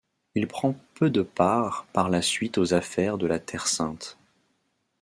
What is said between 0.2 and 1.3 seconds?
Il prend peu de